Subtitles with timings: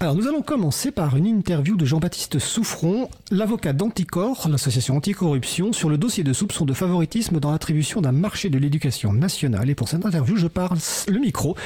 [0.00, 5.88] Alors nous allons commencer par une interview de Jean-Baptiste Souffron, l'avocat d'Anticor, l'association anticorruption, sur
[5.88, 9.68] le dossier de soupçon de favoritisme dans l'attribution d'un marché de l'éducation nationale.
[9.68, 11.56] Et pour cette interview, je parle le micro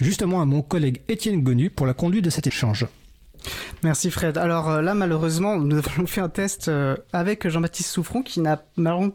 [0.00, 2.86] justement à mon collègue Étienne Gonu pour la conduite de cet échange.
[3.84, 4.38] Merci Fred.
[4.38, 8.62] Alors euh, là, malheureusement, nous avons fait un test euh, avec Jean-Baptiste Souffron qui n'a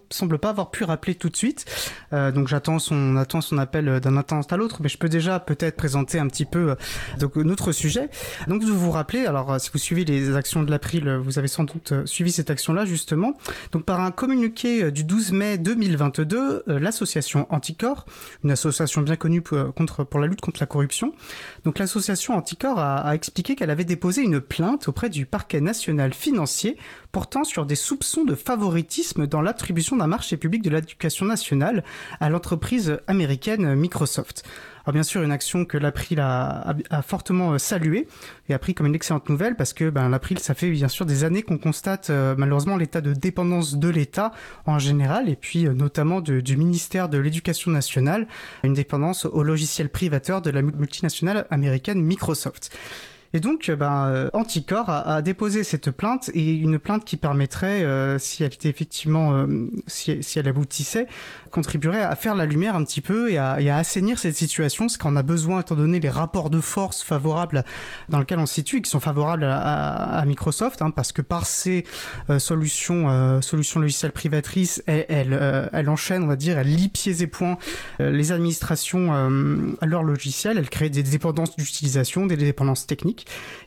[0.09, 1.65] semble pas avoir pu rappeler tout de suite.
[2.11, 5.39] Euh, donc j'attends son attend son appel d'un instant à l'autre, mais je peux déjà
[5.39, 6.75] peut-être présenter un petit peu
[7.17, 8.09] donc notre sujet.
[8.47, 11.63] Donc vous vous rappelez, alors si vous suivez les actions de l'April, vous avez sans
[11.63, 13.33] doute suivi cette action-là justement.
[13.71, 18.05] Donc par un communiqué du 12 mai 2022, l'association Anticor,
[18.43, 21.13] une association bien connue pour, contre pour la lutte contre la corruption,
[21.63, 24.56] donc l'association Anticor a, a expliqué qu'elle avait déposé une plainte
[24.87, 26.77] auprès du parquet national financier
[27.11, 31.83] portant sur des soupçons de favoritisme dans l'attribution d'un marché public de l'éducation nationale
[32.19, 34.43] à l'entreprise américaine Microsoft.
[34.87, 38.07] Alors bien sûr, une action que l'April a, fortement euh, saluée
[38.47, 41.05] et a pris comme une excellente nouvelle parce que ben, l'April, ça fait bien sûr
[41.05, 44.31] des années qu'on constate euh, malheureusement l'état de dépendance de l'État
[44.65, 48.27] en général et puis euh, notamment du ministère de l'Éducation nationale,
[48.63, 52.71] une dépendance au logiciel privateur de la multinationale américaine Microsoft.
[53.33, 57.83] Et donc, euh, ben, euh, Anticor a, déposé cette plainte et une plainte qui permettrait,
[57.83, 59.45] euh, si elle était effectivement,
[59.87, 61.07] si, si, elle aboutissait,
[61.51, 64.89] contribuerait à faire la lumière un petit peu et à, et à assainir cette situation,
[64.89, 67.63] ce qu'on a besoin étant donné les rapports de force favorables
[68.09, 71.21] dans lesquels on se situe et qui sont favorables à, à, Microsoft, hein, parce que
[71.21, 71.85] par ces
[72.37, 77.27] solutions, solutions logicielles privatrices, elle, elle, elle, enchaîne, on va dire, elle lie pieds et
[77.27, 77.57] poings
[77.99, 79.13] les administrations
[79.81, 83.16] à leur logiciel, elle crée des dépendances d'utilisation, des dépendances techniques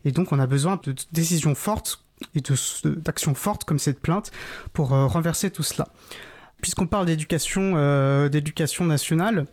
[0.04, 2.42] et donc, on a besoin de décisions fortes et
[2.84, 4.30] d'actions fortes comme cette plainte
[4.72, 5.88] pour euh, renverser tout cela.
[6.60, 9.46] Puisqu'on parle d'éducation, euh, d'éducation nationale,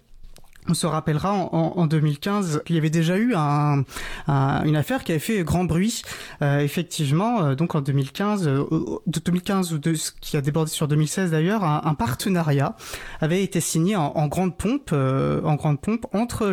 [0.70, 3.84] on se rappellera en, en 2015 qu'il y avait déjà eu un,
[4.28, 6.02] une affaire qui avait fait grand bruit.
[6.42, 8.66] Euh, effectivement, euh, donc en 2015, euh,
[9.06, 12.76] de 2015 ou de ce qui a débordé sur 2016 d'ailleurs, un, partenariat
[13.22, 16.48] avait été signé en, grande pompe, en grande pompe entre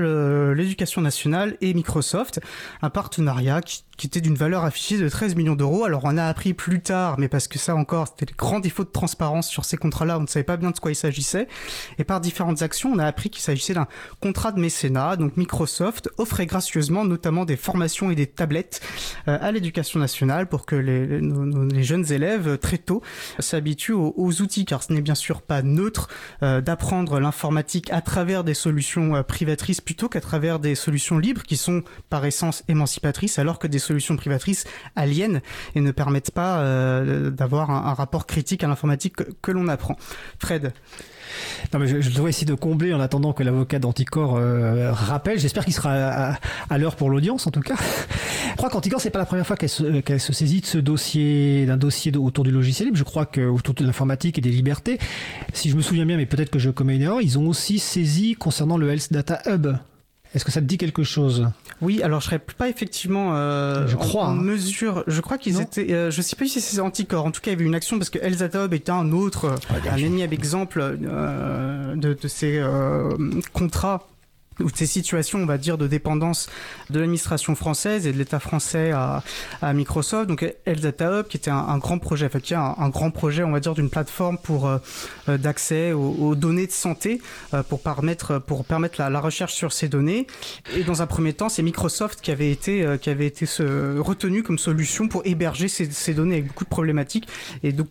[0.55, 2.41] l'éducation nationale et Microsoft.
[2.81, 5.85] Un partenariat qui, qui était d'une valeur affichée de 13 millions d'euros.
[5.85, 8.85] Alors on a appris plus tard, mais parce que ça encore, c'était le grand défaut
[8.85, 11.49] de transparence sur ces contrats-là, on ne savait pas bien de quoi il s'agissait.
[11.99, 13.87] Et par différentes actions, on a appris qu'il s'agissait d'un
[14.21, 15.17] contrat de mécénat.
[15.17, 18.81] Donc Microsoft offrait gracieusement notamment des formations et des tablettes
[19.29, 23.03] euh, à l'éducation nationale pour que les, jeunes élèves euh, très tôt
[23.39, 26.09] s'habituent aux, outils, car ce n'est bien sûr pas neutre
[26.43, 31.57] euh, d'apprendre l'informatique à travers des solutions privatrices plutôt qu'à travers des solutions libres qui
[31.57, 34.65] sont par essence émancipatrices, alors que des solutions privatrices
[34.97, 35.41] aliènent
[35.75, 36.63] et ne permettent pas
[37.31, 39.97] d'avoir un, rapport critique à l'informatique que, l'on apprend.
[40.39, 40.73] Fred
[41.73, 45.39] non, mais je, dois essayer de combler en attendant que l'avocat d'Anticor euh, rappelle.
[45.39, 46.37] J'espère qu'il sera
[46.71, 47.77] à, l'heure pour l'audience, en tout cas.
[48.51, 51.77] Je crois qu'Anticor, c'est pas la première fois qu'elle se, saisit de ce dossier, d'un
[51.77, 52.97] dossier autour du logiciel libre.
[52.97, 54.99] Je crois que autour de l'informatique et des libertés,
[55.53, 57.79] si je me souviens bien, mais peut-être que je commets une erreur, ils ont aussi
[57.79, 59.77] saisi concernant le Health Data Hub.
[60.35, 61.49] Est-ce que ça te dit quelque chose?
[61.81, 64.35] Oui, alors je serais pas effectivement euh, je crois, en, hein.
[64.35, 65.05] mesure.
[65.07, 65.93] Je crois qu'ils étaient.
[65.93, 67.25] Euh, je sais pas si c'est anticorps.
[67.25, 69.55] En tout cas, il y avait une action parce que Elzatob était un autre,
[69.89, 73.11] un énième exemple euh, de, de, ces euh,
[73.53, 74.09] contrats
[74.61, 76.49] ou ces situations, on va dire, de dépendance
[76.91, 79.23] de l'administration française et de l'État français à,
[79.63, 80.29] à, Microsoft.
[80.29, 83.43] Donc, Data Hub, qui était un, un grand projet, en fait, un, un, grand projet,
[83.43, 84.79] on va dire, d'une plateforme pour euh,
[85.29, 87.21] euh, d'accès aux, aux, données de santé
[87.53, 90.27] euh, pour permettre pour permettre la, la, recherche sur ces données.
[90.77, 94.59] Et dans un premier temps, c'est Microsoft qui avait été qui avait été retenu comme
[94.59, 97.29] solution pour héberger ces, ces données avec beaucoup de problématiques.
[97.63, 97.89] Et donc,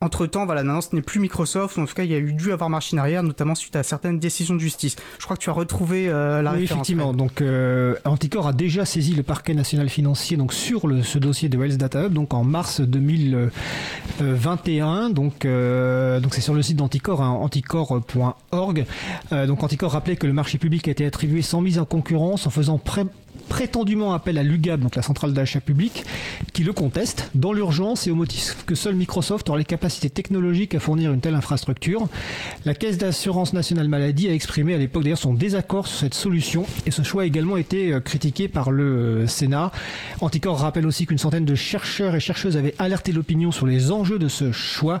[0.00, 2.32] entre temps, voilà, maintenant ce n'est plus Microsoft, en tout cas il y a eu
[2.32, 4.96] dû avoir marche arrière, notamment suite à certaines décisions de justice.
[5.18, 8.84] Je crois que tu as retrouvé euh, la oui, Effectivement, donc euh, Anticor a déjà
[8.84, 12.34] saisi le parquet national financier donc sur le, ce dossier de Wells Data Hub, donc
[12.34, 15.08] en mars 2021.
[15.10, 18.86] Donc euh, donc c'est sur le site d'Anticor, hein, anticor.org.
[19.32, 22.46] Euh, donc Anticor rappelait que le marché public a été attribué sans mise en concurrence,
[22.46, 23.04] en faisant pré
[23.44, 26.04] prétendument appel à l'UGAB, donc la centrale d'achat public,
[26.52, 30.74] qui le conteste dans l'urgence et au motif que seul Microsoft aura les capacités technologiques
[30.74, 32.08] à fournir une telle infrastructure.
[32.64, 36.66] La Caisse d'assurance nationale maladie a exprimé à l'époque d'ailleurs son désaccord sur cette solution
[36.86, 39.72] et ce choix a également été euh, critiqué par le euh, Sénat.
[40.20, 44.18] Anticor rappelle aussi qu'une centaine de chercheurs et chercheuses avaient alerté l'opinion sur les enjeux
[44.18, 45.00] de ce choix.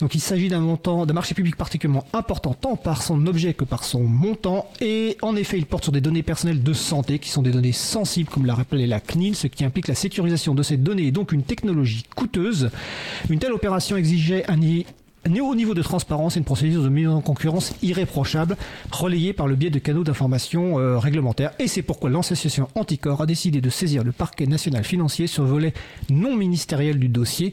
[0.00, 3.64] Donc il s'agit d'un montant, d'un marché public particulièrement important tant par son objet que
[3.64, 7.28] par son montant et en effet il porte sur des données personnelles de santé qui
[7.28, 10.62] sont des données sensible, comme l'a rappelé la CNIL, ce qui implique la sécurisation de
[10.62, 12.70] ces données et donc une technologie coûteuse.
[13.28, 14.60] Une telle opération exigeait un
[15.40, 18.56] haut niveau de transparence et une procédure de mise en concurrence irréprochable,
[18.90, 21.52] relayée par le biais de canaux d'information euh, réglementaires.
[21.58, 25.50] Et c'est pourquoi l'association Anticor a décidé de saisir le parquet national financier sur le
[25.50, 25.74] volet
[26.10, 27.52] non ministériel du dossier.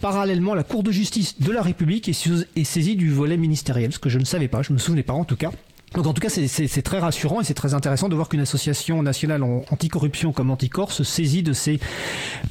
[0.00, 4.08] Parallèlement, la Cour de justice de la République est, saisie du volet ministériel, ce que
[4.08, 5.50] je ne savais pas, je me souvenais pas en tout cas.
[5.94, 9.02] Donc en tout cas, c'est très rassurant et c'est très intéressant de voir qu'une association
[9.02, 11.78] nationale anticorruption comme Anticor se saisit de ces,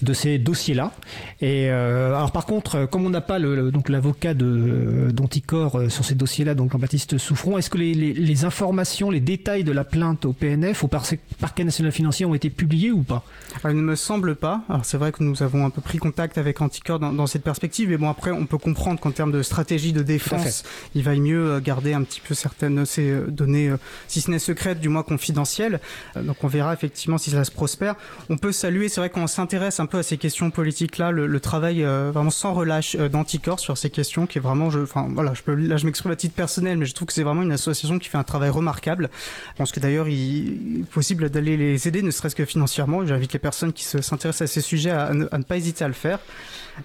[0.01, 0.93] de ces dossiers-là.
[1.41, 5.89] Et euh, alors par contre, comme on n'a pas le, donc l'avocat de d'Anticor euh,
[5.89, 9.73] sur ces dossiers-là, donc Jean-Baptiste Souffron, est-ce que les, les, les, informations, les détails de
[9.73, 13.23] la plainte au PNF, au parquet national financier, ont été publiés ou pas?
[13.65, 14.61] Il ne me semble pas.
[14.69, 17.43] Alors c'est vrai que nous avons un peu pris contact avec Anticor dans, dans cette
[17.43, 20.63] perspective, mais bon après, on peut comprendre qu'en termes de stratégie de défense,
[20.95, 23.77] il vaille mieux euh, garder un petit peu certaines ces données, euh,
[24.07, 25.79] si ce n'est secrètes, du moins confidentielles.
[26.15, 27.95] Euh, donc on verra effectivement si ça se prospère.
[28.29, 31.83] On peut saluer, c'est vrai qu'on s'intéresse un peu à ces questions politiques-là, le, travail
[31.83, 35.41] euh, vraiment sans relâche d'Anticor sur ces questions, qui est vraiment, je, enfin voilà, je
[35.41, 37.99] peux, là je m'exprime à titre personnel, mais je trouve que c'est vraiment une association
[37.99, 39.09] qui fait un travail remarquable.
[39.51, 43.05] Je pense que d'ailleurs il est possible d'aller les aider, ne serait-ce que financièrement.
[43.05, 46.19] J'invite les personnes qui s'intéressent à ces sujets à ne, pas hésiter à le faire.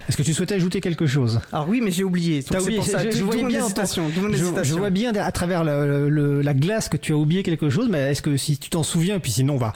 [0.07, 1.39] Est-ce que tu souhaitais ajouter quelque chose?
[1.51, 2.43] Alors oui, mais j'ai oublié.
[2.53, 2.81] As oublié.
[2.81, 6.97] Ça, je, je, vois bien, je, je, vois bien à travers le, la glace que
[6.97, 9.57] tu as oublié quelque chose, mais est-ce que si tu t'en souviens, puis sinon on
[9.57, 9.73] va,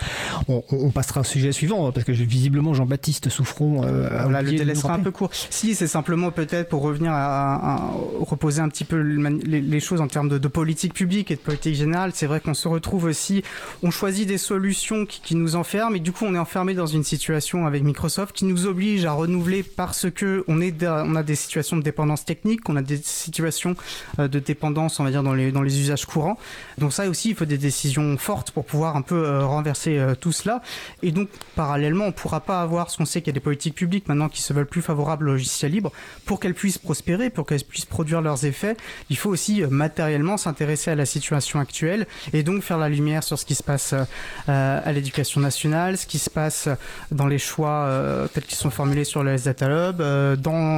[0.48, 4.94] on, passera au sujet suivant parce que visiblement Jean-Baptiste Souffron euh, voilà, le délai sera
[4.94, 5.30] un peu court.
[5.50, 10.30] Si c'est simplement peut-être pour revenir à, reposer un petit peu les, choses en termes
[10.30, 13.44] de, politique publique et de politique générale, c'est vrai qu'on se retrouve aussi,
[13.82, 17.04] on choisit des solutions qui, nous enferment et du coup on est enfermé dans une
[17.04, 21.34] situation avec Microsoft qui nous oblige à renouveler parce que on est on a des
[21.34, 23.76] situations de dépendance technique, on a des situations
[24.20, 26.38] euh, de dépendance, on va dire dans les dans les usages courants.
[26.78, 30.16] Donc ça aussi, il faut des décisions fortes pour pouvoir un peu euh, renverser euh,
[30.16, 30.62] tout cela.
[31.02, 33.40] Et donc, parallèlement, on ne pourra pas avoir, ce qu'on sait qu'il y a des
[33.40, 35.92] politiques publiques maintenant qui se veulent plus favorables au logiciel libre,
[36.26, 38.76] pour qu'elles puissent prospérer, pour qu'elles puissent produire leurs effets,
[39.10, 43.24] il faut aussi euh, matériellement s'intéresser à la situation actuelle et donc faire la lumière
[43.24, 43.94] sur ce qui se passe
[44.48, 46.68] à l'éducation nationale, ce qui se passe
[47.12, 47.90] dans les choix
[48.34, 50.02] tels qu'ils sont formulés sur le Data Hub,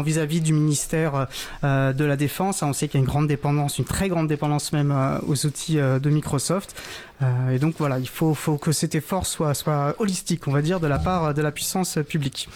[0.06, 1.28] vis-à-vis du ministère
[1.64, 2.62] de la Défense.
[2.64, 4.94] On sait qu'il y a une grande dépendance, une très grande dépendance même
[5.28, 6.76] aux outils de Microsoft.
[7.22, 10.62] Euh, et donc voilà, il faut, faut que cet effort soit, soit holistique, on va
[10.62, 12.50] dire, de la part de la puissance publique.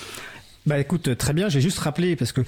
[0.66, 2.42] Bah écoute, très bien, j'ai juste rappelé, parce que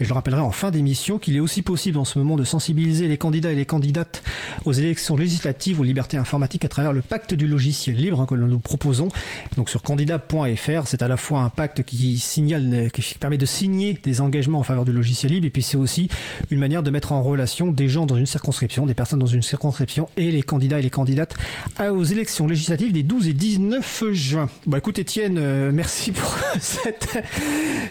[0.00, 3.08] je le rappellerai en fin d'émission, qu'il est aussi possible en ce moment de sensibiliser
[3.08, 4.22] les candidats et les candidates
[4.64, 8.34] aux élections législatives aux libertés informatiques à travers le pacte du logiciel libre hein, que
[8.34, 9.08] nous proposons.
[9.56, 13.98] Donc sur candidat.fr, c'est à la fois un pacte qui signale, qui permet de signer
[14.02, 16.08] des engagements en faveur du logiciel libre, et puis c'est aussi
[16.50, 19.42] une manière de mettre en relation des gens dans une circonscription, des personnes dans une
[19.42, 21.34] circonscription, et les candidats et les candidates
[21.78, 24.48] aux élections législatives des 12 et 19 juin.
[24.66, 27.18] Bah écoute Étienne, euh, merci pour cette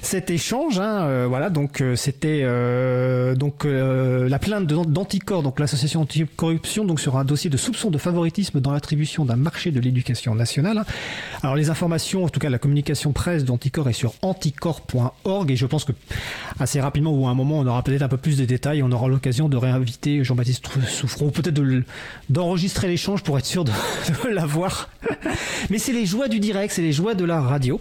[0.01, 0.79] cet échange.
[0.79, 6.99] Hein, euh, voilà, donc euh, c'était euh, donc la plainte d'Anticor, donc l'association anticorruption, donc
[6.99, 10.85] sur un dossier de soupçon de favoritisme dans l'attribution d'un marché de l'éducation nationale.
[11.43, 15.65] Alors les informations, en tout cas la communication presse d'Anticor est sur anticor.org et je
[15.65, 15.91] pense que
[16.59, 18.91] assez rapidement ou à un moment on aura peut-être un peu plus de détails, on
[18.91, 21.61] aura l'occasion de réinviter Jean-Baptiste Souffron ou peut-être
[22.29, 23.71] d'enregistrer l'échange pour être sûr de
[24.29, 24.89] l'avoir.
[25.69, 27.79] Mais c'est les joies du direct, c'est les joies de la radio.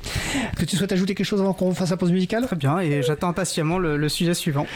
[0.59, 2.47] Que tu souhaites ajouter quelque chose avant qu'on fasse la pause musicale?
[2.47, 4.67] Très bien, et j'attends impatiemment le, le sujet suivant.